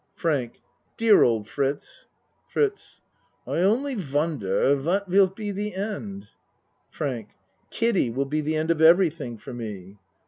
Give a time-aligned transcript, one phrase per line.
[0.15, 0.63] FRANK
[0.97, 2.07] Dear old Fritz!
[2.47, 3.03] FRITZ
[3.45, 6.29] I only wonder wat vill be de end.
[6.89, 7.29] FRANK
[7.69, 9.99] Kiddie will be the end of everything for me.